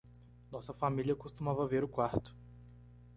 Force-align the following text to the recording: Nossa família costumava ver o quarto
Nossa 0.51 0.73
família 0.73 1.15
costumava 1.15 1.67
ver 1.67 1.83
o 1.83 1.87
quarto 1.87 2.35